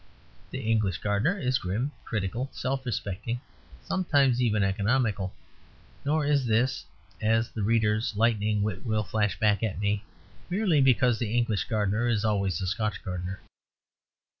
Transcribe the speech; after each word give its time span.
The 0.49 0.57
English 0.61 0.97
gardener 0.97 1.37
is 1.37 1.59
grim, 1.59 1.91
critical, 2.05 2.49
self 2.53 2.87
respecting; 2.87 3.39
sometimes 3.83 4.41
even 4.41 4.63
economical. 4.63 5.31
Nor 6.03 6.25
is 6.25 6.47
this 6.47 6.85
(as 7.21 7.51
the 7.51 7.61
reader's 7.61 8.15
lightning 8.15 8.63
wit 8.63 8.83
will 8.83 9.03
flash 9.03 9.37
back 9.39 9.61
at 9.61 9.79
me) 9.79 10.03
merely 10.49 10.81
because 10.81 11.19
the 11.19 11.37
English 11.37 11.65
gardener 11.65 12.07
is 12.07 12.25
always 12.25 12.59
a 12.63 12.65
Scotch 12.65 13.03
gardener. 13.05 13.41